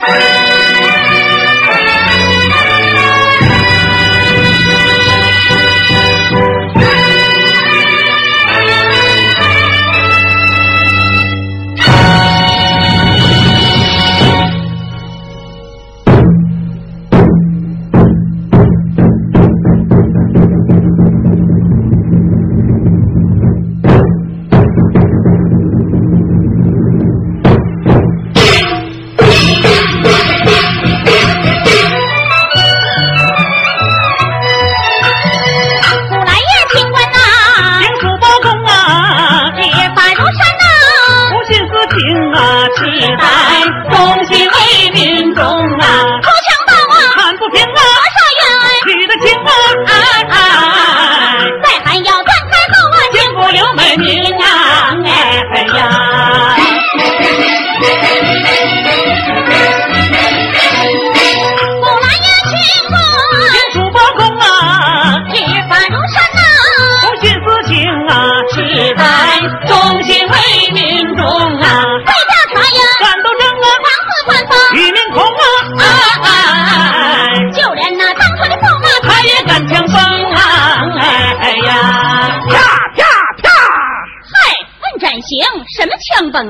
[0.00, 0.27] Thank you.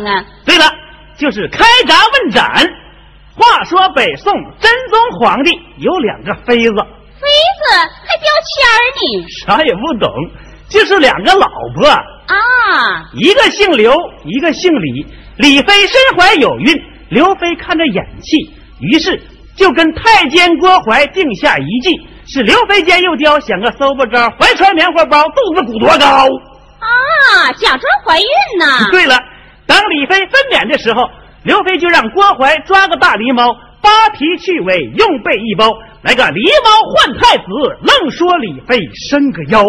[0.06, 0.64] 啊，对了，
[1.16, 2.66] 就是开闸问斩。
[3.34, 8.58] 话说北宋真宗皇帝有两个妃子，妃子还标签
[8.96, 9.28] 呢？
[9.46, 10.10] 啥也不懂，
[10.68, 15.06] 就是两个老婆啊，一个姓刘，一个姓李。
[15.36, 16.74] 李妃身怀有孕，
[17.10, 19.22] 刘妃看着眼气，于是
[19.54, 21.92] 就跟太监郭槐定下一计，
[22.26, 26.06] 使刘妃尖又刁，想个搜不着，怀揣棉花包，肚子鼓多高
[26.80, 28.26] 啊，假装怀孕
[28.58, 28.66] 呢。
[28.90, 29.16] 对了。
[29.68, 31.08] 当李妃分娩的时候，
[31.44, 35.70] 刘妃就让郭槐抓个大狸猫，扒皮去尾，用背一包，
[36.02, 37.44] 来个狸猫换太子，
[37.82, 38.80] 愣说李妃
[39.10, 39.66] 伸个腰。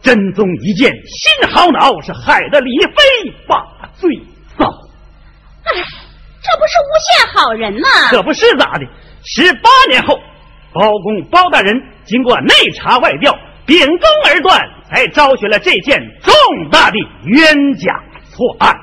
[0.00, 3.56] 真宗一见心好恼，是害得李妃把
[3.94, 4.20] 罪
[4.58, 4.66] 遭。
[4.66, 5.72] 哎，
[6.42, 7.88] 这不是诬陷好人吗？
[8.10, 8.86] 可不是咋的？
[9.24, 10.20] 十八年后，
[10.74, 11.74] 包公包大人
[12.04, 13.34] 经过内查外调，
[13.64, 16.34] 秉公而断，才昭雪了这件重
[16.70, 17.98] 大的冤假
[18.30, 18.78] 错案。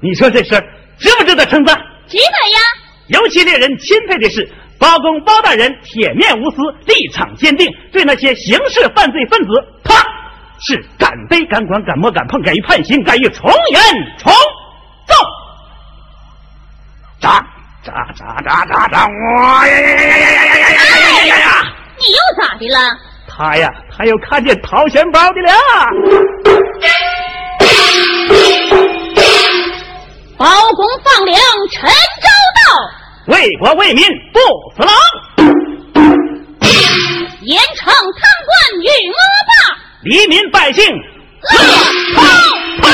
[0.00, 0.60] 你说这事儿
[0.98, 1.76] 值不值得称赞？
[2.06, 2.60] 值得呀！
[3.08, 4.46] 尤其令人钦佩的是，
[4.78, 6.56] 包公包大人铁面无私，
[6.86, 9.48] 立场坚定，对那些刑事犯罪分子，
[9.84, 9.94] 他
[10.60, 13.80] 是敢逮敢管敢摸敢碰，敢于判刑，敢于从严
[14.18, 14.32] 从
[15.06, 15.14] 奏。
[17.20, 17.46] 扎
[17.82, 19.06] 扎扎扎扎扎！
[19.06, 21.46] 哇呀呀呀呀呀呀呀呀呀呀！
[21.98, 22.78] 你又咋的了？
[23.26, 25.50] 他呀，他又看见掏钱包的了。
[30.36, 31.40] 包公放粮，
[31.70, 34.40] 陈州到，为国为民不
[34.76, 34.94] 死狼。
[37.42, 39.52] 严惩贪官与恶霸，
[40.02, 41.58] 黎民百姓乐
[42.14, 42.22] 泡
[42.82, 42.88] 泡。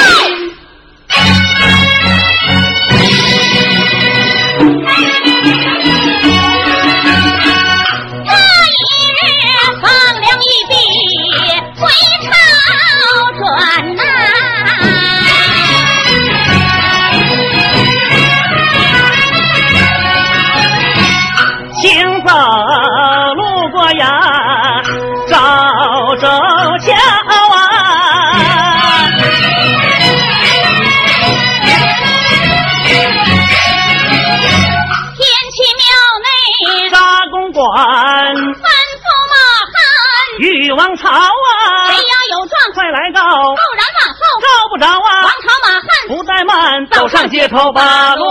[47.30, 48.26] 街头把锣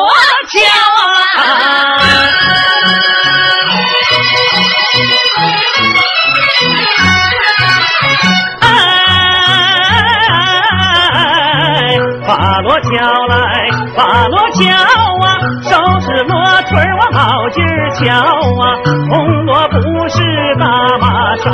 [0.49, 0.59] 敲
[0.99, 1.07] 啊！
[12.27, 12.89] 把锣敲
[13.27, 14.61] 来，把锣敲
[15.23, 15.25] 啊，
[15.63, 15.71] 手
[16.01, 16.35] 持锣
[16.67, 17.63] 锤往好劲
[17.95, 18.05] 敲
[18.61, 18.63] 啊，
[19.09, 19.75] 铜锣不
[20.09, 20.19] 是
[20.59, 20.65] 大
[20.99, 21.07] 马
[21.37, 21.47] 勺。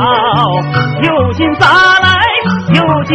[1.02, 1.68] 又进砸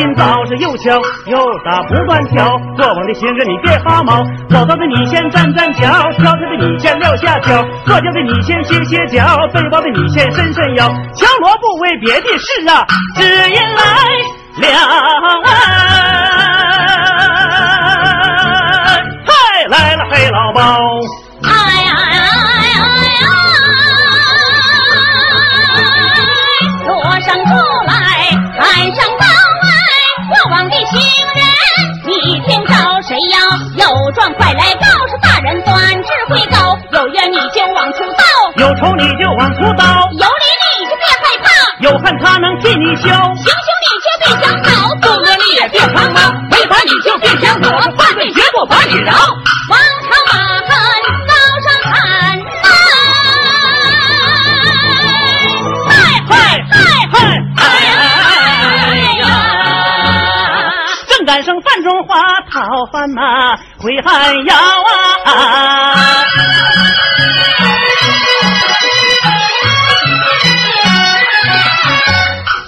[0.01, 2.59] 今，早是又敲又打不断敲。
[2.75, 10.89] 过往的行人你别发毛，走到的你先站站脚，跳跳的你先撂下脚，坐轿的你先歇歇脚，背包的你先伸伸腰。
[11.15, 12.87] 敲锣不为别的事啊，
[13.17, 13.85] 只因来
[14.57, 14.79] 了
[19.27, 20.81] 嗨，来了黑老包。
[34.11, 38.25] 有状快来告诉大人，端智慧高，有冤冤你就往出倒，
[38.57, 39.85] 有仇你就往出刀，
[40.19, 41.47] 有理你就别害怕，
[41.79, 43.07] 有恨他能替你消。
[43.07, 49.13] 行凶你却别想跑，做恶你也别猖狂，违法你就别想躲，犯罪绝不把你饶。
[62.11, 66.25] 花讨饭呐，回汉窑啊！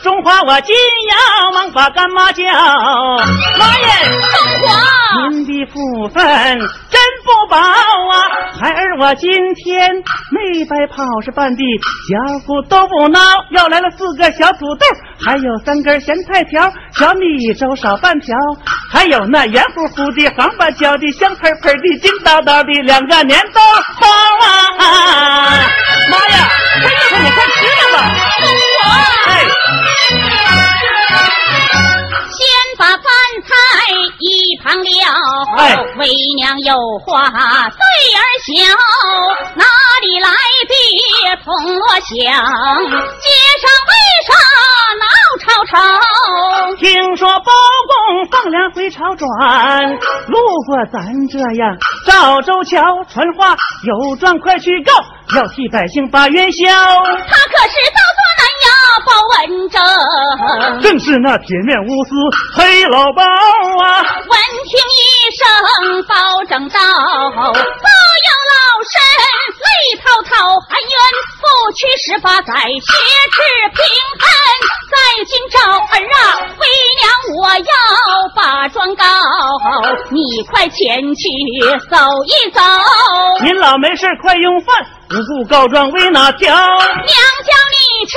[0.05, 0.75] 中华我今
[1.11, 3.87] 要忙把干妈叫，妈耶！
[4.31, 6.23] 中华您的福分
[6.89, 7.01] 真
[7.33, 7.65] 不薄啊！
[8.61, 9.91] 孩儿我今天
[10.31, 11.65] 没白跑，是半地
[12.09, 13.19] 小腹都不孬，
[13.53, 14.87] 要来了四个小土豆，
[15.19, 18.37] 还有三根咸菜条，小米粥少半条，
[18.91, 23.61] 还有那圆乎乎的黄瓜椒的香喷喷的劲道道的两个粘豆
[24.01, 24.09] 包
[24.45, 24.47] 啊！
[26.11, 26.49] 妈呀，
[26.83, 27.99] 快热快你快吃了吧！
[29.27, 29.31] 哎，
[32.29, 32.45] 先
[32.79, 33.01] 把饭
[33.41, 33.49] 菜
[34.19, 34.89] 一旁了，
[35.59, 36.07] 哎为
[36.37, 36.75] 娘有
[37.05, 37.83] 话对
[38.15, 38.53] 儿小，
[39.57, 39.65] 哪
[40.01, 40.29] 里来
[40.69, 40.73] 的
[41.45, 42.09] 铜锣响？
[43.21, 43.27] 街
[43.61, 43.93] 上为
[44.27, 44.31] 啥
[45.01, 45.05] 闹
[45.41, 45.73] 吵吵？
[46.77, 47.53] 听说包
[47.89, 49.29] 公放粮回朝转，
[50.29, 54.93] 路过咱这样赵州桥，传话有状快去告，
[55.37, 56.67] 要替百姓把冤消。
[56.67, 58.01] 他可是造
[58.93, 59.41] 作南衙报文
[59.71, 59.81] 正。
[60.83, 62.11] 正是那铁面无私
[62.57, 64.03] 黑老包啊！
[64.03, 64.35] 闻
[64.69, 65.01] 听一
[65.37, 65.41] 声
[66.07, 69.01] 包拯道，保佑老身
[69.63, 69.67] 泪
[70.03, 70.93] 滔滔，含冤
[71.41, 71.43] 不
[71.73, 72.93] 屈十八载，血
[73.33, 73.41] 耻
[73.75, 73.81] 平
[74.21, 74.29] 衡。
[74.93, 76.21] 在今朝儿啊，
[76.59, 76.63] 为
[77.01, 77.03] 娘
[77.41, 77.65] 我要
[78.37, 79.05] 把状告，
[80.11, 81.23] 你快前去
[81.89, 81.97] 走
[82.27, 82.61] 一走。
[83.43, 86.49] 您老没事快用饭，无故告状为哪条？
[86.57, 88.17] 娘叫你去，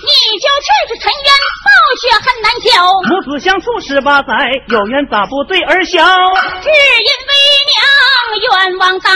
[0.00, 1.30] 你就去，这尘冤
[1.66, 1.68] 报
[2.00, 2.70] 雪恨难消。
[3.10, 4.32] 母子相处十八载，
[4.68, 6.00] 有缘咋不对儿小？
[6.62, 7.32] 只因为
[7.70, 7.78] 娘
[8.42, 9.10] 冤枉大，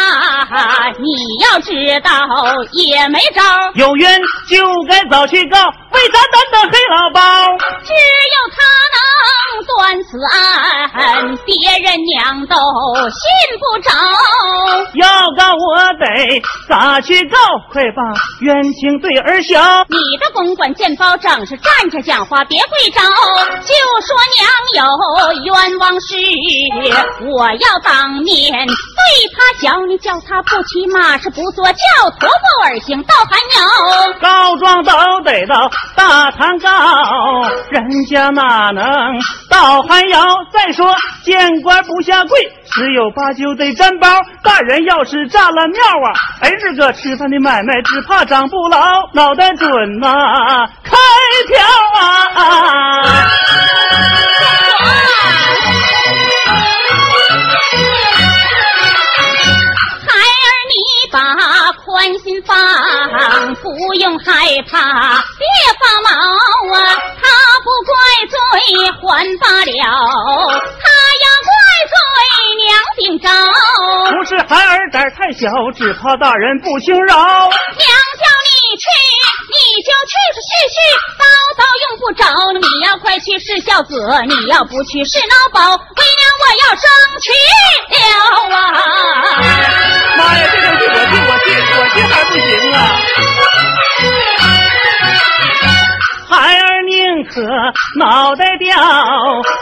[0.98, 1.08] 你
[1.42, 2.10] 要知道
[2.72, 3.42] 也没招，
[3.74, 4.56] 有冤就
[4.88, 7.20] 该早去告，为咱担的黑老包。
[7.84, 8.62] 只有他
[8.94, 8.98] 能
[9.66, 12.56] 断此案，别人娘都
[13.10, 13.22] 信
[13.58, 13.90] 不着。
[14.94, 15.66] 要告我
[15.98, 17.38] 得咋去告？
[17.72, 18.02] 快把
[18.40, 19.84] 冤情对儿消。
[19.88, 23.02] 你的公馆见包正是站着讲话，别会招。
[23.02, 23.74] 就
[24.06, 24.46] 说娘
[24.76, 24.84] 有
[25.44, 26.16] 冤枉事，
[27.30, 33.62] 我要当面对他叫你叫他不骑马是不坐轿，徒步而行到寒窑。
[34.20, 34.92] 告状都
[35.22, 36.68] 得到大堂告，
[37.70, 38.84] 人家哪能
[39.50, 40.20] 到寒窑？
[40.52, 40.94] 再说
[41.24, 42.40] 见官不下跪，
[42.72, 44.08] 十有八九得沾包。
[44.42, 46.12] 大人要是炸了庙啊，
[46.42, 48.78] 儿子个吃饭的买卖只怕长不牢，
[49.12, 50.96] 脑袋准呐、开
[51.48, 51.60] 瓢
[52.00, 52.02] 啊！
[52.34, 53.02] 啊
[62.46, 64.78] 放，不用害怕，
[65.38, 65.44] 别
[65.80, 66.08] 发毛
[66.74, 66.78] 啊！
[67.22, 67.24] 他
[67.64, 67.92] 不怪
[68.28, 68.34] 罪
[68.92, 69.02] 还
[69.38, 69.70] 罢了，
[70.80, 70.84] 他
[71.22, 71.50] 要怪
[71.90, 71.94] 罪
[72.58, 72.64] 娘
[72.96, 73.28] 顶着。
[74.10, 77.14] 不是孩儿胆太小，只怕大人不轻饶。
[77.16, 77.88] 娘
[79.54, 80.76] 你就去，是絮絮
[81.14, 81.22] 叨
[81.54, 82.22] 叨用不着。
[82.58, 83.94] 你要快去是孝子，
[84.26, 85.60] 你要不去是孬宝。
[85.70, 86.84] 为娘我要生
[87.22, 87.30] 气
[87.94, 88.02] 了
[88.56, 88.58] 啊！
[90.16, 91.46] 妈呀，这场戏我去，我去，
[91.78, 92.42] 我去还不行
[92.72, 92.76] 啊！
[96.28, 96.63] 孩儿宁
[97.24, 97.42] 可
[97.98, 98.76] 脑袋掉，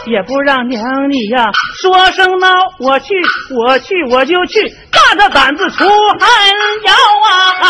[0.07, 1.50] 也不让娘你呀
[1.81, 2.73] 说声孬。
[2.78, 3.14] 我去，
[3.54, 5.85] 我去，我就去，大着胆子出
[6.19, 6.28] 寒
[6.85, 6.92] 窑
[7.25, 7.69] 啊！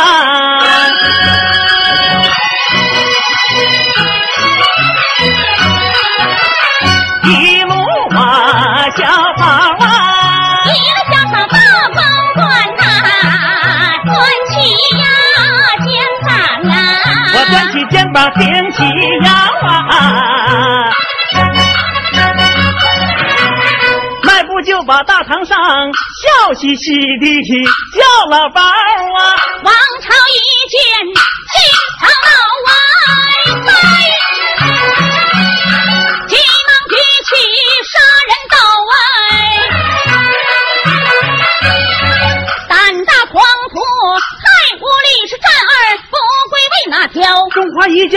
[7.24, 7.72] 一路
[8.10, 9.04] 马小
[9.36, 9.44] 跑
[9.78, 10.64] 啊！
[10.66, 11.56] 一路小草大
[11.94, 11.96] 风
[12.34, 12.42] 管
[12.76, 12.80] 呐，
[14.04, 14.12] 端
[14.50, 14.52] 起
[14.98, 15.04] 呀
[15.84, 15.88] 肩
[16.26, 16.28] 膀
[16.70, 16.74] 啊！
[17.34, 18.78] 我端起肩膀挺起
[19.24, 19.34] 腰啊，
[24.24, 25.58] 迈步就把大堂上
[26.22, 27.26] 笑嘻嘻的
[27.94, 30.38] 叫老包啊，王朝一
[30.70, 30.80] 见
[31.52, 31.60] 心
[32.00, 32.71] 头恼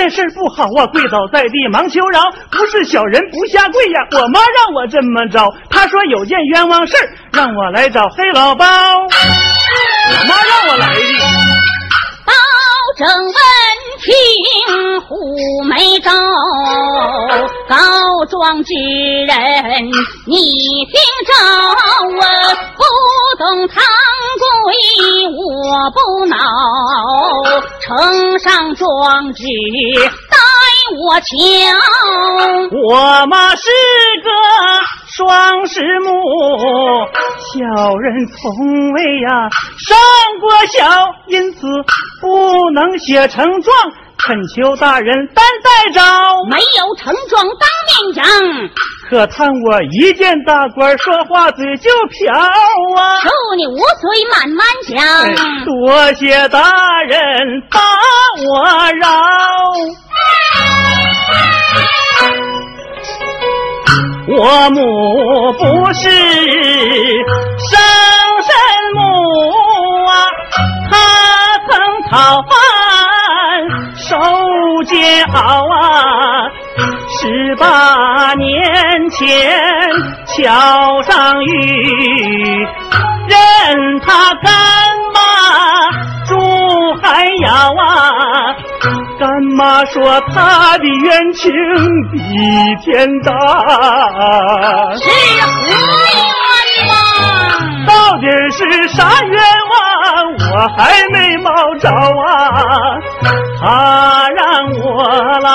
[0.06, 2.22] 这事不好啊，跪倒在地忙求饶，
[2.52, 6.94] 不是小人不下跪呀，我妈让我这么着，她说有件冤枉事，
[7.34, 11.02] 让我来找黑老包，我妈让我来的，
[12.24, 12.34] 包
[13.00, 13.45] 拯吧。
[14.06, 15.18] 听虎
[15.64, 16.12] 眉招，
[17.68, 17.76] 告
[18.30, 19.88] 状之人
[20.28, 20.38] 你
[20.86, 20.94] 听
[21.26, 21.34] 周，
[22.14, 22.22] 我，
[22.78, 22.84] 不
[23.40, 23.84] 懂藏
[24.38, 24.76] 规，
[25.34, 26.38] 我不恼，
[27.82, 29.44] 呈上状纸。
[30.94, 31.26] 我瞧。
[32.90, 33.72] 我嘛是
[34.24, 34.30] 个
[35.08, 36.12] 双师母，
[37.54, 39.50] 小人从未呀
[39.80, 39.98] 上
[40.40, 41.68] 过小，因此
[42.22, 43.76] 不能写成状。
[44.18, 46.02] 恳求大人担待着，
[46.50, 48.26] 没有成状当面讲，
[49.10, 53.22] 可叹我一见大官说话嘴就瓢啊！
[53.22, 54.96] 求你无罪慢慢讲，
[55.66, 57.78] 多谢大人把
[58.48, 58.64] 我
[58.94, 59.08] 饶。
[64.28, 67.78] 我母不是生
[68.42, 68.50] 身
[68.96, 69.00] 母
[70.08, 70.14] 啊，
[70.90, 70.94] 她
[71.68, 71.72] 曾
[72.10, 72.52] 讨饭。
[73.98, 74.16] 受
[74.86, 76.52] 煎熬啊！
[76.78, 79.50] 十八年前
[80.28, 82.68] 桥上遇，
[83.28, 84.54] 任他干
[85.14, 85.18] 妈
[86.28, 86.36] 住
[87.02, 88.54] 海窑啊！
[89.18, 91.50] 干妈说他的冤情
[92.12, 92.18] 比
[92.84, 93.32] 天大，
[94.98, 95.08] 是
[95.42, 95.72] 何
[96.76, 96.94] 冤枉？
[97.88, 99.34] 到底是啥冤
[99.72, 99.74] 枉？
[100.52, 102.30] 我还没冒着啊！
[103.62, 104.44] 他让
[104.84, 104.84] 我
[105.40, 105.50] 来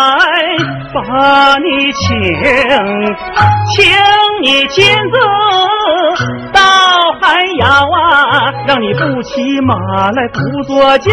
[1.02, 2.08] 把你请，
[3.74, 3.84] 请
[4.42, 5.18] 你亲自
[6.52, 6.60] 到
[7.20, 9.74] 寒窑啊，让你不骑马
[10.12, 11.12] 来不坐轿，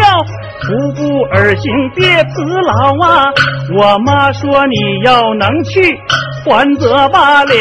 [0.62, 1.00] 徒步
[1.32, 2.72] 而行别辞劳
[3.06, 3.32] 啊。
[3.76, 5.98] 我妈说你要能去，
[6.44, 7.54] 还则罢了。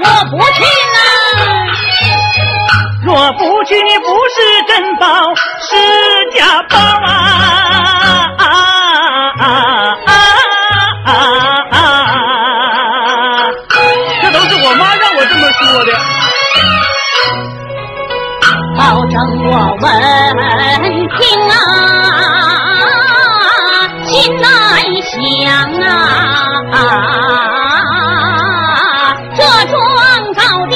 [0.00, 0.62] 我不去
[0.94, 0.98] 呢。
[3.04, 5.06] 若不去，你不是珍宝，
[5.60, 5.76] 是
[6.34, 6.74] 假宝
[7.06, 7.10] 啊！
[9.36, 9.44] 啊
[19.84, 19.90] 文
[21.18, 21.52] 听啊
[24.06, 24.48] 心难
[25.02, 25.12] 想
[25.82, 26.74] 啊
[29.36, 29.76] 这状
[30.32, 30.74] 告的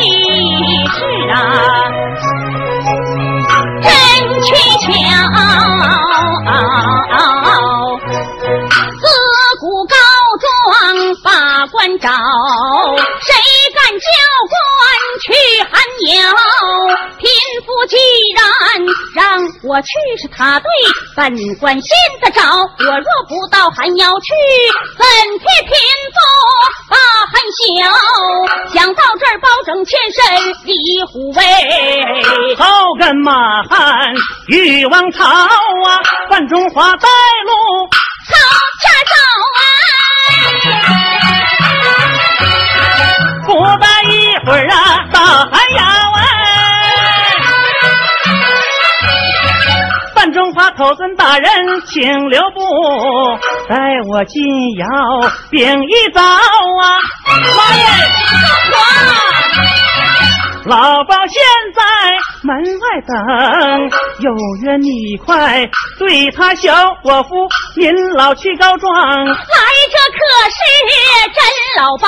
[0.93, 0.97] 事
[1.33, 1.35] 啊
[3.81, 3.89] 真
[4.43, 4.47] 蹊
[4.85, 4.87] 跷
[9.01, 9.05] 自
[9.59, 9.95] 古告
[10.45, 10.47] 状
[11.23, 11.27] 法
[11.73, 12.11] 官找
[13.21, 13.33] 谁
[13.75, 14.07] 敢叫
[16.09, 17.29] 贫
[17.67, 17.97] 富既
[18.35, 18.43] 然
[19.15, 19.89] 让我去，
[20.21, 20.69] 是他对。
[21.17, 21.91] 本官现
[22.23, 24.33] 在找我，若不到还要去，
[24.97, 25.05] 怎
[25.39, 25.73] 替贫
[26.15, 26.19] 富
[26.89, 26.97] 把
[27.27, 27.69] 寒销？
[28.75, 30.23] 想到这儿，包拯欠身
[30.65, 30.73] 离
[31.07, 31.43] 护卫。
[32.57, 32.65] 草
[32.99, 34.15] 根马汉
[34.47, 36.01] 欲王朝啊，
[36.31, 37.09] 范中华带
[37.45, 37.53] 路，
[38.29, 38.37] 朝
[38.81, 39.15] 前走
[39.59, 39.61] 啊！
[43.47, 43.51] 不
[43.81, 44.13] 大一
[44.47, 44.77] 会儿啊，
[45.13, 45.19] 到
[50.59, 52.61] 范中华口尊大人请留步，
[53.69, 53.77] 带
[54.11, 54.43] 我进
[54.77, 54.87] 窑
[55.51, 56.99] 禀一遭啊，
[57.57, 57.85] 妈耶，
[58.29, 58.35] 中
[58.73, 58.79] 华。
[60.69, 61.41] 老包现
[61.75, 61.83] 在
[62.43, 63.17] 门外等，
[64.21, 64.31] 有
[64.63, 65.67] 缘你快
[65.99, 66.71] 对他小
[67.03, 68.93] 伙夫，您老去告状。
[68.93, 70.21] 来，这可
[70.51, 70.59] 是
[71.33, 71.43] 真
[71.83, 72.07] 老包。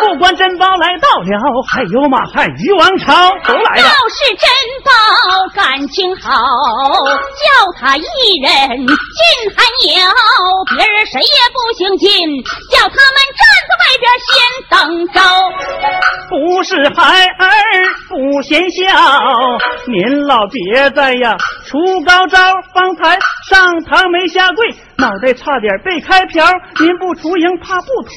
[0.00, 1.28] 不管真包来到了，
[1.68, 3.82] 还有马汉于王朝都来了。
[3.82, 4.48] 要是真
[4.82, 4.90] 包
[5.54, 8.00] 感情好，叫他一
[8.40, 8.88] 人进
[9.54, 9.66] 寒
[9.98, 10.10] 窑，
[10.74, 12.08] 别人谁也不行进，
[12.72, 13.20] 叫他们
[14.28, 14.34] 先
[14.68, 15.20] 等着。
[16.28, 17.46] 不是孩儿。
[18.08, 18.86] 不嫌小，
[19.88, 22.38] 您老别在呀，出高招，
[22.72, 23.18] 方才
[23.50, 26.46] 上堂没下跪，脑袋差点被开瓢。
[26.78, 28.14] 您不出营怕不妥，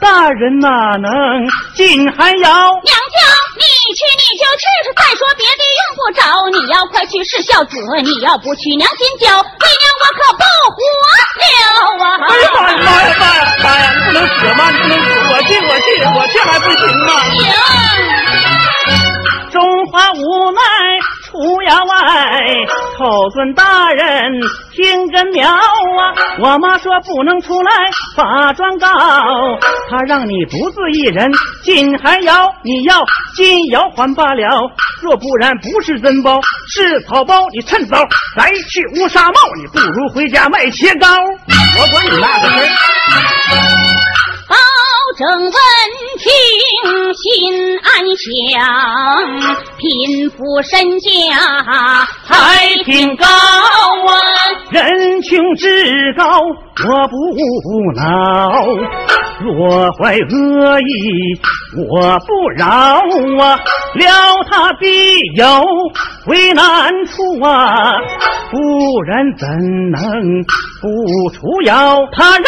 [0.00, 1.08] 大人哪能
[1.74, 2.50] 进寒窑？
[2.50, 3.22] 娘家，
[3.54, 3.62] 你
[3.94, 6.26] 去你就去，再说别的用不着。
[6.50, 10.42] 你要快去是孝子，你要不去娘心焦，为娘我可不
[10.74, 11.14] 活了
[12.02, 12.18] 啊！
[12.18, 13.86] 哎呀妈呀妈呀妈呀妈呀！
[13.94, 14.70] 你不能死吗？
[14.70, 15.06] 你不能死！
[15.30, 15.86] 我去我去
[16.18, 17.08] 我去还不行吗？
[17.30, 19.11] 行。
[19.52, 20.60] 中华无奈
[21.26, 21.94] 出窑外，
[22.96, 24.40] 口尊大人
[24.74, 25.60] 听根苗啊！
[26.40, 27.70] 我妈说不能出来
[28.16, 28.88] 把状告，
[29.90, 31.30] 她让你独自一人
[31.62, 33.04] 进寒窑，你要
[33.34, 34.48] 进窑还罢了，
[35.02, 37.98] 若不然不是真包是草包，你趁早
[38.36, 41.06] 来去乌纱帽，你不如回家卖切糕。
[41.78, 44.11] 我管你那个事。
[44.52, 44.58] 保
[45.16, 45.50] 证闻
[46.18, 46.28] 听
[47.14, 47.88] 心安
[48.20, 48.22] 详，
[49.78, 49.80] 贫
[50.28, 51.08] 富身价
[52.22, 52.30] 还
[52.84, 54.10] 挺高啊！
[54.70, 57.14] 人穷志高我不
[57.96, 58.02] 恼，
[59.42, 60.84] 若怀恶意，
[61.90, 63.56] 我不饶啊！
[63.94, 64.86] 了他必
[65.36, 65.44] 有
[66.26, 67.92] 为难处啊！
[68.50, 69.48] 不然怎
[69.90, 70.44] 能
[70.80, 71.98] 不出妖？
[72.12, 72.44] 他让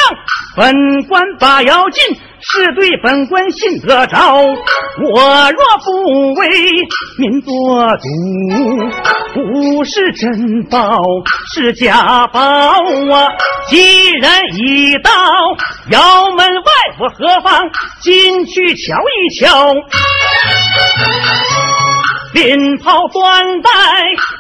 [0.56, 0.74] 本
[1.08, 2.16] 官把妖禁。
[2.46, 6.48] 是对本官信得着，我若不为
[7.18, 7.50] 民做
[7.96, 8.06] 主，
[9.34, 11.00] 不是真宝
[11.54, 13.28] 是假宝啊！
[13.68, 15.10] 既然已到
[15.90, 17.70] 窑门外，我何妨
[18.00, 19.74] 进去瞧一瞧？
[22.32, 23.70] 鞭炮断带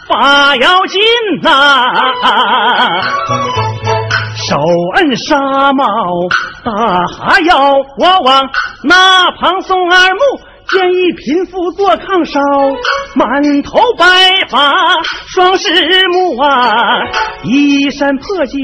[0.08, 1.00] 把妖金
[1.42, 1.86] 呐！
[4.36, 4.56] 手
[4.96, 5.86] 摁纱帽，
[6.64, 6.72] 大
[7.06, 8.50] 哈腰，我往
[8.82, 10.20] 那旁送二目，
[10.68, 12.40] 见一贫妇坐炕烧，
[13.14, 14.04] 满头白
[14.50, 14.72] 发
[15.28, 15.68] 双狮
[16.08, 17.06] 目啊，
[17.44, 18.58] 衣衫破旧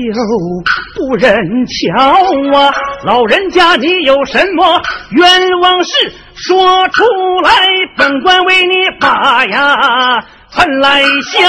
[0.96, 1.32] 不忍
[1.66, 2.74] 瞧啊，
[3.04, 5.92] 老人家你有什么冤枉事
[6.34, 7.04] 说出
[7.44, 7.52] 来，
[7.96, 11.48] 本官为你把呀恨来消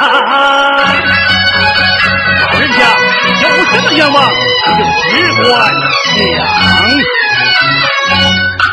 [0.00, 0.08] 啊，
[2.42, 3.15] 老人家。
[3.48, 5.10] 有什么愿望，你就只
[5.42, 6.16] 管讲。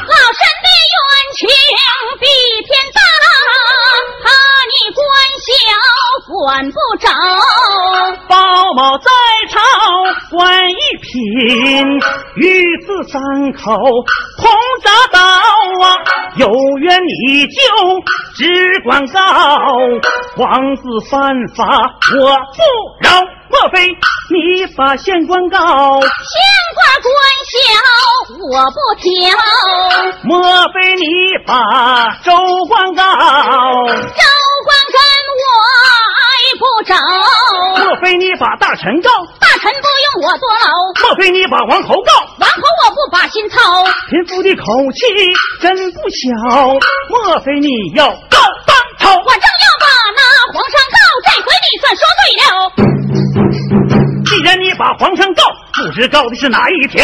[0.09, 0.97] 老身的冤
[1.35, 1.41] 情
[2.19, 2.23] 比
[2.65, 2.97] 天大，
[4.23, 4.31] 啊
[4.69, 5.03] 你官
[5.43, 5.51] 小
[6.27, 7.09] 管不着。
[8.27, 9.09] 包某在
[9.49, 9.59] 朝
[10.31, 11.99] 官一品，
[12.35, 13.21] 与子三
[13.53, 13.75] 口
[14.37, 14.49] 同
[14.83, 15.19] 铡刀
[15.85, 15.85] 啊，
[16.37, 16.47] 有
[16.79, 17.61] 冤你就
[18.35, 19.19] 只管告，
[20.37, 21.65] 王子犯法
[22.19, 22.61] 我不
[23.01, 23.09] 饶。
[23.49, 25.57] 莫非你把县官告？
[26.01, 26.07] 县
[26.73, 27.13] 官官
[27.51, 27.53] 小
[28.39, 29.03] 我不挑。
[30.23, 30.41] 莫
[30.73, 31.05] 非你
[31.45, 32.31] 把州
[32.67, 33.03] 官告？
[33.85, 34.23] 州
[34.63, 34.97] 官跟
[35.41, 35.43] 我
[36.21, 36.25] 爱
[36.59, 36.91] 不着。
[37.83, 39.09] 莫非你把大臣告？
[39.39, 40.67] 大臣不用我坐牢。
[41.01, 42.11] 莫非你把王侯告？
[42.39, 43.57] 王侯我不把心操。
[44.09, 45.05] 贫妇的口气
[45.61, 46.23] 真不小。
[47.09, 49.11] 莫非你要告当朝？
[49.15, 50.21] 我正要把那
[50.53, 52.45] 皇上告，这回你算说对了。
[54.25, 57.03] 既然你把皇上告，不知告的是哪一条？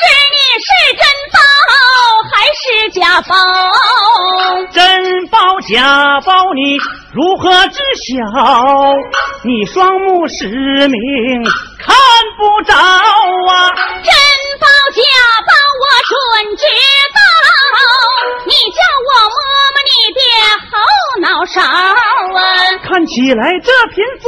[0.00, 1.38] 知你是真宝
[2.30, 3.36] 还是假包？
[4.72, 6.78] 真包假包你
[7.12, 8.94] 如何知晓？
[9.44, 10.46] 你双目失
[10.88, 11.44] 明
[11.78, 11.94] 看
[12.38, 13.68] 不着啊！
[14.04, 14.12] 真
[14.60, 15.02] 包假
[15.46, 15.50] 包
[15.82, 17.18] 我准知道。
[18.44, 19.36] 你叫我摸
[19.72, 20.20] 摸你的
[20.70, 20.72] 后
[21.20, 22.40] 脑勺啊！
[22.84, 24.24] 看起来这贫妇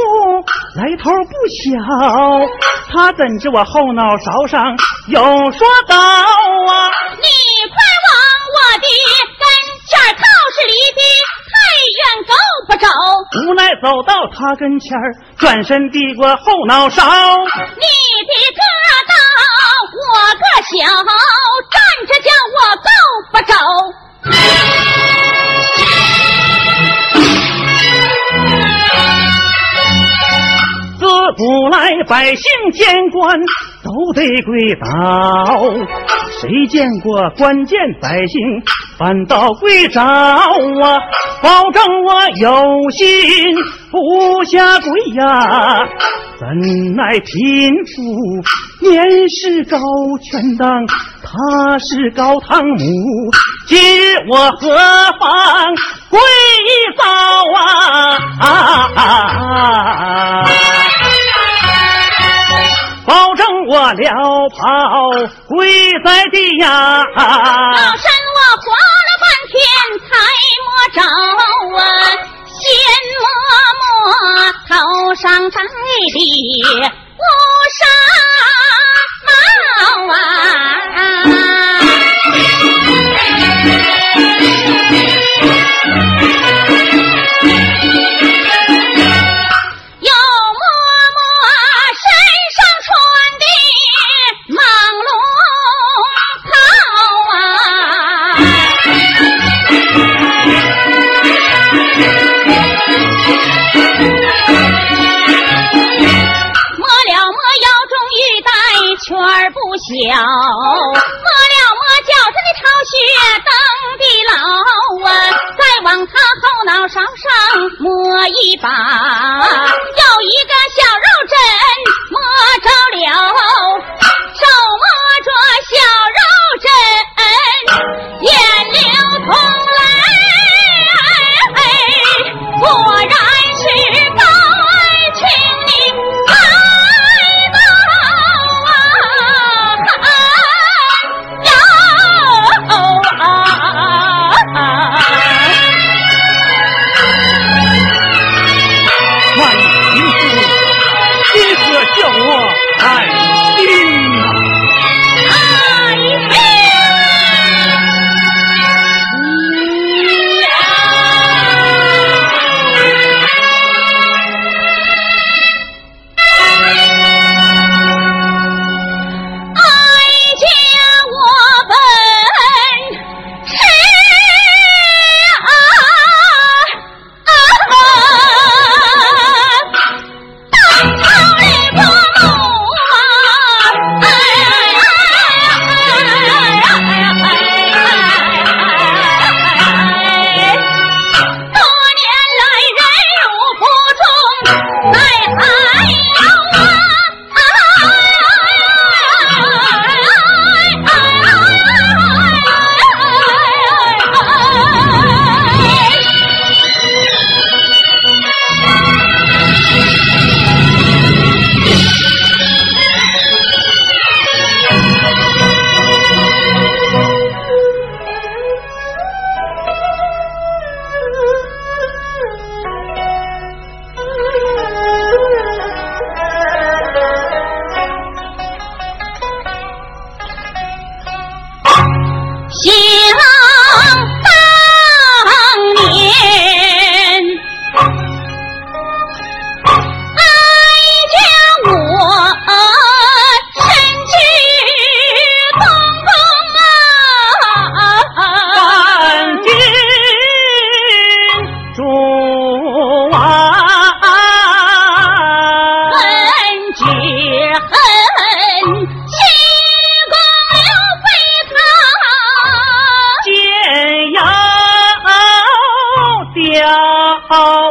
[0.75, 1.31] 来头不
[1.63, 1.73] 小，
[2.91, 4.77] 她怎知我后脑勺上
[5.07, 6.91] 有说道啊？
[7.17, 7.27] 你
[7.69, 8.09] 快往
[8.55, 8.87] 我的
[9.39, 9.43] 跟
[9.87, 10.23] 前告
[10.55, 11.01] 是离的
[11.51, 11.55] 太
[11.95, 12.33] 远，够
[12.67, 12.85] 不着。
[13.41, 14.97] 无奈走到他跟前
[15.37, 17.03] 转身递过后脑勺。
[17.05, 17.85] 你
[18.27, 18.61] 的个
[19.07, 19.13] 大，
[19.91, 20.83] 我个小，
[21.71, 21.75] 站
[22.07, 22.89] 着叫我够
[23.31, 23.53] 不着。
[30.97, 31.03] 自
[31.37, 33.39] 古来百姓见官
[33.85, 34.87] 都得跪倒，
[36.41, 38.41] 谁见过官见百姓
[38.97, 40.39] 反倒跪着啊？
[41.43, 43.05] 保证我有心
[43.91, 44.89] 不下跪
[45.21, 45.85] 呀！
[46.39, 46.47] 怎
[46.95, 48.01] 奈贫妇
[48.89, 49.77] 年事高
[50.31, 50.67] 权当。
[51.21, 52.79] 他是高堂母，
[53.67, 54.73] 今日我何
[55.19, 55.75] 妨
[56.09, 56.17] 跪
[56.97, 57.03] 倒
[57.59, 58.17] 啊？
[63.05, 64.09] 保证我了
[64.57, 65.11] 袍
[65.47, 67.03] 跪在地呀！
[67.15, 69.53] 老身我活了半天
[70.01, 70.05] 才
[70.65, 70.97] 摸着
[71.77, 71.85] 啊，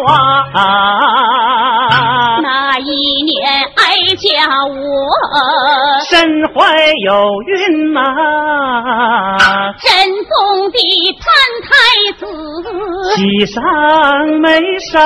[0.06, 0.60] 啊！
[2.42, 3.34] 那一年
[3.76, 4.24] 哀家
[4.66, 4.74] 我。
[6.08, 6.12] 身
[6.52, 6.54] 怀
[7.04, 7.10] 有
[7.46, 8.00] 孕呐、
[9.80, 9.88] 真
[10.24, 10.76] 宗的
[11.20, 11.24] 三
[11.62, 11.68] 太
[12.18, 12.22] 子，
[13.16, 13.62] 喜上
[14.40, 14.46] 眉
[14.78, 15.00] 梢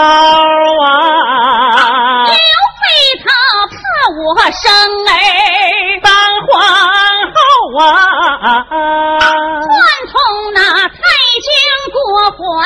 [0.85, 0.87] 啊。
[2.27, 2.85] 刘，妃
[3.23, 3.27] 她
[3.71, 3.75] 怕
[4.25, 4.65] 我生
[5.07, 5.11] 儿，
[6.03, 6.07] 当
[6.47, 6.51] 皇
[7.35, 7.37] 后
[7.81, 7.87] 啊，
[8.69, 9.69] 串
[10.09, 10.15] 通
[10.55, 10.59] 那
[10.89, 10.97] 太
[11.45, 11.49] 监
[12.09, 12.65] 郭槐。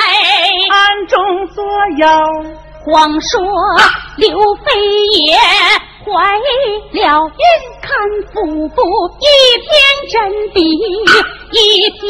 [0.71, 1.65] 暗中作
[1.99, 2.07] 妖，
[2.85, 3.41] 谎说
[4.17, 4.71] 刘飞
[5.19, 5.37] 也
[6.05, 6.47] 怀了
[6.93, 7.01] 孕，
[7.83, 7.91] 看
[8.33, 8.35] 腹
[8.69, 8.79] 部
[9.19, 9.27] 一
[9.59, 9.69] 片
[10.09, 10.15] 真
[10.55, 10.61] 比
[11.51, 12.01] 一天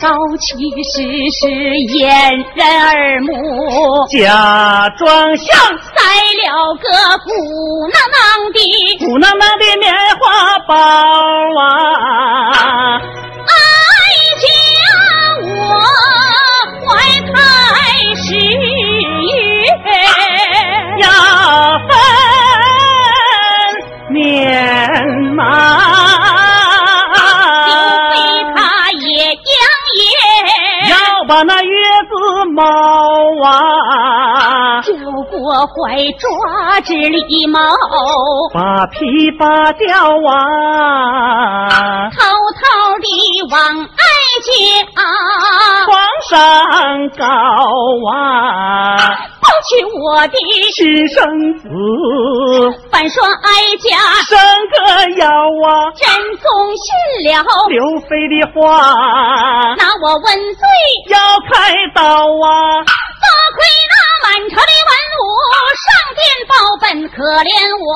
[0.00, 0.06] 高，
[0.38, 0.46] 其
[0.84, 0.92] 实
[1.40, 1.42] 是
[1.98, 2.04] 掩
[2.54, 3.28] 人耳目，
[4.10, 5.46] 假装像
[5.78, 5.92] 塞
[6.40, 6.86] 了个
[7.24, 7.30] 鼓
[7.92, 8.18] 囊囊
[8.52, 8.56] 的
[8.98, 10.22] 鼓囊囊的棉花
[10.68, 10.74] 包
[11.60, 11.62] 啊，
[12.96, 13.50] 哀
[14.40, 14.46] 家
[15.42, 15.48] 我
[16.86, 16.90] 怀
[17.32, 17.34] 胎
[18.14, 18.62] 十月。
[20.96, 21.06] 要
[21.88, 21.90] 分
[24.10, 24.14] 面
[25.34, 25.40] 嘛。
[27.66, 27.70] 刘
[28.10, 28.14] 备
[28.54, 28.56] 他
[28.92, 29.02] 也
[29.34, 29.34] 扬
[29.98, 30.06] 言，
[30.90, 30.92] 要
[31.26, 31.72] 把那月
[32.08, 32.12] 子
[32.54, 32.62] 猫
[33.44, 34.92] 啊，叫
[35.30, 37.58] 郭槐抓之狸猫，
[38.52, 39.88] 把皮扒掉
[40.30, 42.16] 啊，偷
[42.54, 42.62] 偷
[43.00, 43.08] 地
[43.50, 43.84] 往哀
[44.44, 44.52] 家
[46.24, 47.24] 皇上高
[48.12, 48.96] 啊，
[49.40, 50.38] 抱去我的
[50.74, 51.18] 亲生
[51.58, 51.68] 子
[52.90, 54.38] 反说哀家生
[54.70, 54.76] 个
[55.18, 56.44] 妖啊，真宗
[56.76, 56.86] 信
[57.30, 58.56] 了，刘妃的话
[59.76, 60.64] 拿我问罪，
[61.10, 61.18] 要
[61.50, 61.52] 开
[61.94, 63.73] 刀啊，多亏那
[64.34, 64.90] 满朝的文
[65.22, 65.24] 武
[65.78, 67.86] 上殿报本，可怜我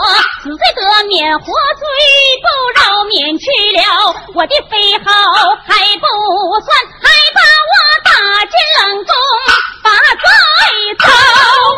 [0.41, 1.83] 死罪得免，活罪
[2.39, 2.47] 不
[2.79, 3.83] 饶免去了
[4.37, 5.11] 我的肺号
[5.67, 6.07] 还不
[6.63, 6.71] 算，
[7.03, 7.75] 还把我
[8.05, 8.15] 打
[8.47, 9.11] 进冷宫，
[9.83, 10.23] 把罪
[11.03, 11.11] 遭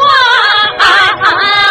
[0.05, 1.70] 啊！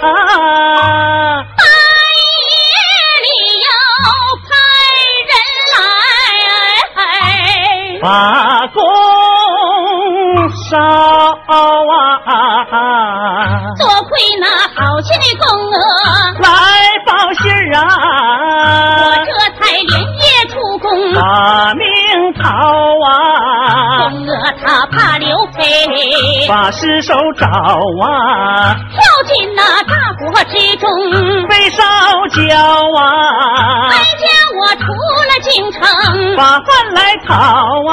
[0.00, 0.10] 半
[1.58, 2.72] 夜
[3.24, 3.26] 里
[3.64, 3.66] 要
[4.44, 4.48] 派
[5.28, 5.30] 人
[5.74, 5.78] 来。
[8.00, 8.06] 把
[8.68, 8.76] 弓
[10.70, 10.76] 烧
[12.26, 12.30] 啊，
[13.78, 15.76] 多亏那好心的公娥，
[16.40, 16.46] 来
[17.06, 17.80] 报信儿我啊，
[19.24, 20.86] 这才连夜出宫。
[21.14, 21.18] 把
[21.74, 21.82] 命
[22.34, 22.44] 逃
[23.06, 23.08] 啊，
[24.10, 24.30] 公娥
[24.64, 25.58] 她怕刘备
[26.48, 29.47] 把尸首找啊，跳进
[30.18, 30.88] 火之中，
[31.48, 31.82] 被烧
[32.28, 32.40] 焦
[32.96, 33.00] 啊。
[33.90, 34.26] 哀，家
[34.58, 35.80] 我出了京城，
[36.36, 37.92] 把饭来讨啊，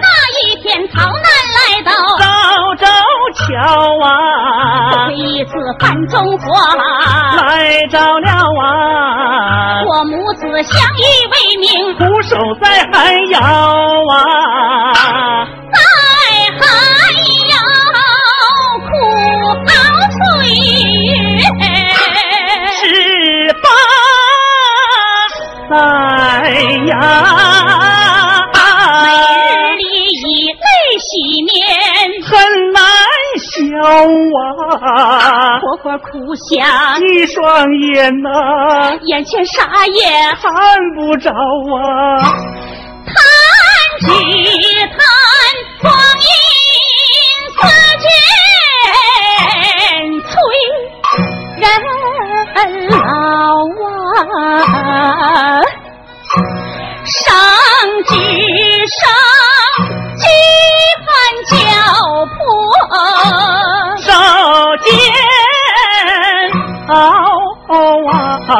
[0.00, 0.06] 那
[0.42, 1.12] 一天逃难
[1.54, 2.26] 来到，赵
[2.74, 2.86] 州
[3.34, 3.46] 桥
[4.04, 4.06] 啊。
[5.08, 6.44] 这，一次范中火，
[7.36, 8.28] 来着了
[8.62, 13.38] 啊，我母子相依为命，苦守在寒窑
[14.10, 14.16] 啊，
[15.72, 15.78] 在
[28.52, 29.06] 每
[29.44, 29.82] 日里
[30.12, 30.62] 以泪
[30.98, 31.10] 洗
[31.44, 31.50] 面，
[32.24, 32.28] 很
[32.72, 32.82] 难
[33.38, 33.48] 消
[34.40, 36.56] 啊，活活苦想，
[37.00, 37.38] 一双
[37.94, 38.28] 眼呐、
[39.02, 40.00] 眼前啥也
[40.40, 40.50] 看
[40.96, 41.32] 不着啊，
[43.06, 43.14] 弹
[44.00, 44.06] 只
[44.88, 44.96] 叹
[45.80, 46.26] 光阴
[47.54, 47.58] 似
[48.02, 48.06] 箭
[50.22, 50.30] 催
[51.56, 51.64] 人
[52.90, 52.96] 老
[54.34, 54.36] 啊，
[57.10, 57.24] 上
[58.04, 58.12] 至
[59.00, 59.00] 上
[60.18, 60.22] 饥
[61.06, 61.08] 寒
[61.48, 61.56] 交
[62.34, 62.36] 迫。
[63.98, 64.06] 手
[64.84, 64.86] 煎
[66.88, 66.92] 熬
[68.10, 68.52] 啊，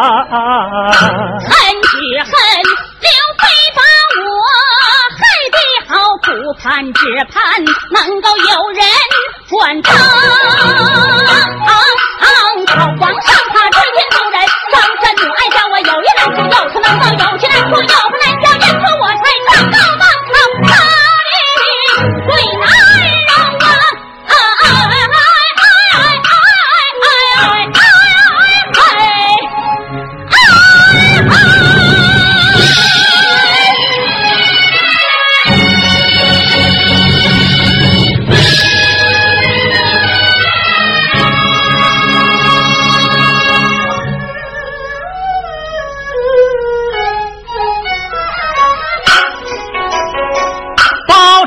[1.40, 1.48] 恨
[1.82, 1.90] 只
[2.24, 2.30] 恨
[3.00, 3.08] 刘
[3.38, 3.42] 备
[3.74, 3.78] 把
[4.16, 4.26] 我
[5.18, 5.20] 害
[5.52, 5.56] 得
[5.88, 5.92] 好
[6.24, 6.26] 苦，
[6.62, 7.36] 盼只盼
[7.90, 8.80] 能够有人
[9.48, 9.86] 转正。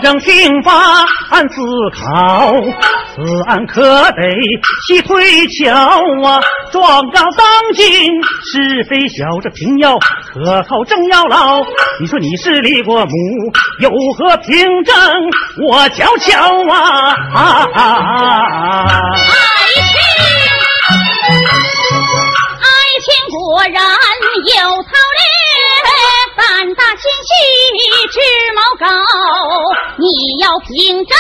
[0.02, 0.72] 将听法
[1.30, 1.62] 按思
[1.94, 2.54] 考，
[3.16, 4.22] 此案可得
[4.88, 6.42] 细推敲啊！
[6.72, 7.86] 状告当今
[8.44, 11.62] 是非小，这平要可靠正要牢。
[12.00, 13.12] 你说你是李国母，
[13.80, 14.96] 有何凭证？
[15.68, 17.16] 我瞧瞧啊！
[17.76, 17.86] 爱
[19.76, 20.00] 情，
[22.60, 22.66] 爱
[23.04, 25.31] 情果然有操练。
[26.42, 27.32] 胆大心细，
[28.12, 28.18] 志
[28.56, 28.86] 谋高。
[29.98, 30.06] 你
[30.42, 31.16] 要凭证，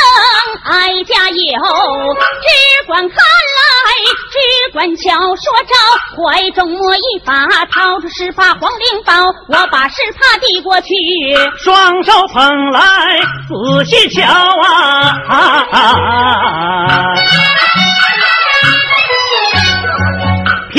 [0.65, 1.35] 哀家有。
[2.41, 2.47] 只
[2.87, 3.87] 管看来，
[4.31, 4.35] 只
[4.73, 5.75] 管瞧，说招。
[6.17, 9.13] 怀中摸一把，掏出十把黄绫宝。
[9.47, 10.89] 我把十帕递过去，
[11.63, 14.23] 双手捧来，仔细瞧
[14.63, 15.13] 啊！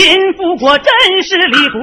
[0.03, 1.81] 贫富国真是李伯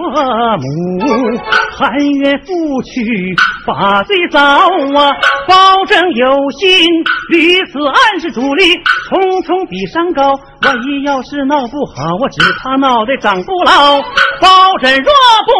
[0.57, 1.37] 母，
[1.77, 1.89] 含
[2.21, 3.33] 冤负屈
[3.65, 5.15] 把罪遭啊！
[5.47, 6.91] 包拯有心，
[7.31, 8.75] 屡次暗示主力，
[9.07, 10.37] 重重比山高。
[10.63, 14.01] 万一要是闹不好，我只怕脑袋长不牢。
[14.41, 15.13] 包拯若
[15.45, 15.53] 不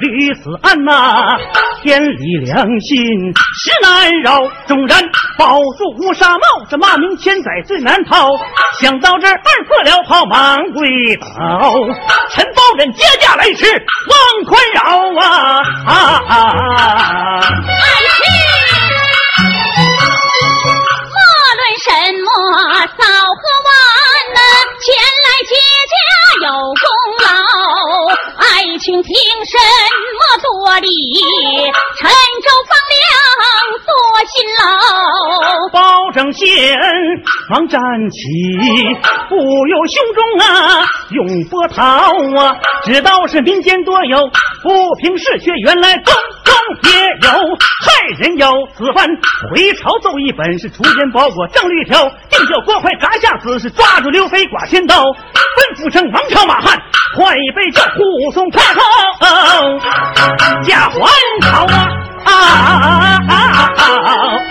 [0.00, 1.36] 屡次暗呐，
[1.82, 4.40] 天理良心实难饶。
[4.66, 5.02] 纵然
[5.38, 8.28] 保住乌纱帽，这骂名千载最难逃。
[8.80, 11.26] 想到这儿，二破了袍，忙跪倒。
[12.30, 13.66] 陈包拯接驾来迟，
[14.08, 14.80] 望宽饶
[15.20, 15.60] 啊！
[17.56, 17.84] 爱
[18.16, 18.22] 卿，
[21.10, 21.16] 莫
[21.56, 21.88] 论什
[22.22, 22.28] 么
[22.86, 23.68] 早和晚
[24.34, 24.38] 呢，
[24.80, 24.86] 前
[25.24, 25.52] 来接
[25.90, 25.94] 驾
[26.46, 26.84] 有功。
[28.60, 29.14] 爱卿凭
[29.46, 29.56] 什
[30.20, 30.86] 么多礼？
[31.96, 33.02] 陈州放粮
[33.86, 33.88] 做
[34.28, 35.70] 辛劳。
[35.72, 36.82] 包拯谢恩
[37.48, 38.18] 忙站起，
[39.30, 39.34] 不
[39.66, 41.82] 由胸中啊涌波涛
[42.38, 42.54] 啊！
[42.84, 44.18] 知道是民间多有
[44.62, 46.12] 不平事，却原来宫
[46.44, 49.08] 中也有害人有此番
[49.54, 56.78] 回朝奏一本是出言包裹正律条，定叫郭槐砸下子是抓住刘飞剐千刀，吩咐声王朝马汉
[57.16, 58.80] 换一杯叫护送太后
[60.64, 61.00] 驾还
[61.42, 61.88] 朝啊！
[62.24, 62.34] 啊啊
[63.28, 63.28] 啊！
[63.28, 63.82] 啊啊啊
[64.14, 64.49] 啊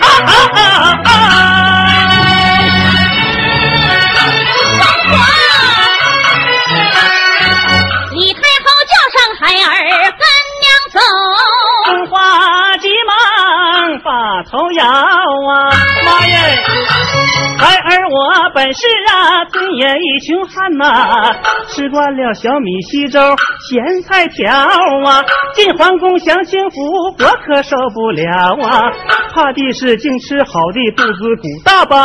[18.10, 21.32] 我本是啊，村野一穷汉呐，
[21.68, 23.20] 吃惯了小米稀粥、
[23.68, 25.22] 咸菜条啊，
[25.54, 26.80] 进皇宫享清福，
[27.20, 28.90] 我可受不了啊！
[29.32, 31.96] 怕的是净吃好的，肚子鼓大包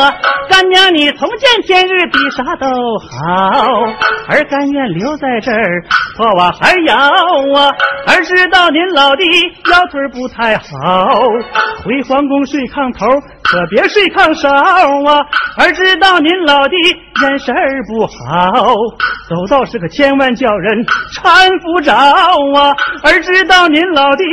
[0.00, 0.14] 啊！
[0.48, 2.66] 干娘你从见天日比啥都
[2.98, 3.82] 好，
[4.28, 5.84] 儿甘愿留在这儿，
[6.16, 7.68] 破瓦还摇啊！
[8.06, 9.22] 儿知道您老的
[9.70, 11.28] 腰腿不太好，
[11.84, 13.06] 回皇宫睡炕头，
[13.42, 15.26] 可别睡炕梢啊！
[15.56, 16.74] 儿知道您老的
[17.20, 18.72] 眼神儿不好，
[19.28, 22.74] 走道是个千万叫人搀扶着啊！
[23.04, 24.24] 儿知道您老的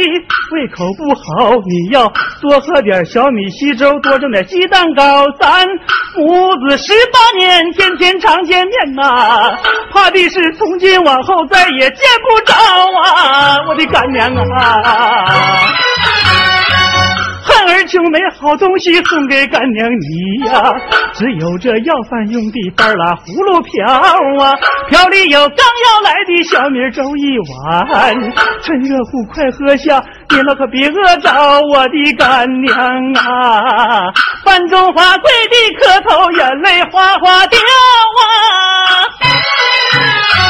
[0.53, 2.07] 胃口不好，你要
[2.41, 5.65] 多喝点小米稀粥，多蒸点鸡蛋糕，咱
[6.15, 9.57] 母子十八年天天常见面呐、
[9.91, 12.53] 怕的是从今往后再也见不着
[13.03, 13.57] 啊！
[13.67, 15.25] 我的干娘啊！
[17.69, 20.73] 儿穷没好东西送给干娘你呀、
[21.13, 23.85] 只有这要饭用的半拉葫芦瓢
[24.43, 24.55] 啊，
[24.89, 28.15] 瓢里有刚要来的小米粥一碗，
[28.61, 31.31] 趁热乎快喝下，你老可别饿着
[31.73, 34.11] 我的干娘啊！
[34.43, 37.59] 范中华跪地磕头，眼泪哗哗掉
[40.39, 40.48] 啊！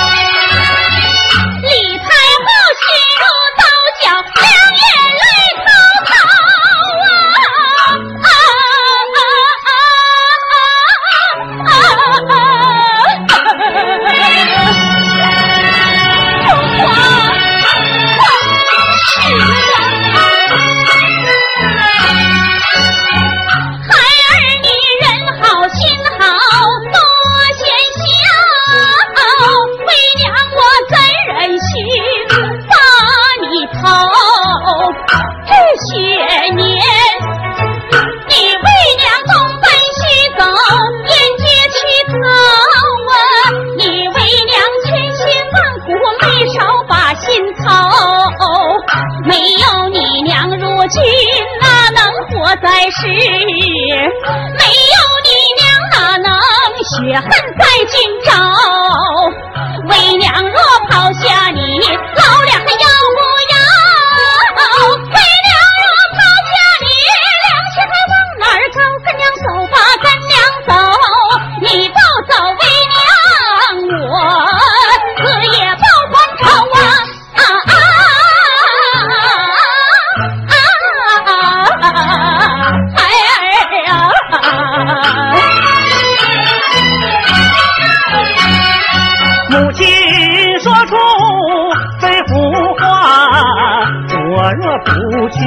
[95.29, 95.39] 去，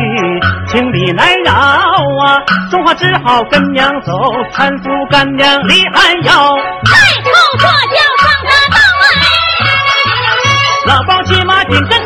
[0.69, 2.39] 情理难饶啊！
[2.71, 4.13] 中华只好跟娘走，
[4.55, 6.33] 搀扶干娘离寒窑。
[6.85, 6.91] 太
[7.23, 9.25] 后坐轿上大道哎，
[10.87, 12.02] 老包骑马紧跟